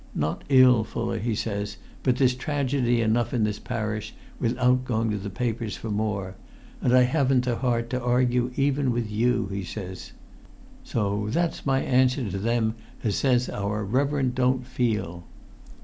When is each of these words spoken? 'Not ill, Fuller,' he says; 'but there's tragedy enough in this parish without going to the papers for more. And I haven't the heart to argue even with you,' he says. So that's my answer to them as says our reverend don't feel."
'Not 0.15 0.43
ill, 0.49 0.83
Fuller,' 0.83 1.19
he 1.19 1.35
says; 1.35 1.77
'but 2.01 2.15
there's 2.15 2.33
tragedy 2.33 3.01
enough 3.01 3.35
in 3.35 3.43
this 3.43 3.59
parish 3.59 4.15
without 4.39 4.83
going 4.83 5.11
to 5.11 5.17
the 5.19 5.29
papers 5.29 5.77
for 5.77 5.91
more. 5.91 6.33
And 6.81 6.91
I 6.97 7.03
haven't 7.03 7.45
the 7.45 7.57
heart 7.57 7.91
to 7.91 8.01
argue 8.01 8.49
even 8.55 8.89
with 8.89 9.11
you,' 9.11 9.45
he 9.51 9.63
says. 9.63 10.13
So 10.83 11.27
that's 11.29 11.67
my 11.67 11.83
answer 11.83 12.31
to 12.31 12.39
them 12.39 12.73
as 13.03 13.15
says 13.15 13.47
our 13.47 13.85
reverend 13.85 14.33
don't 14.33 14.65
feel." 14.65 15.25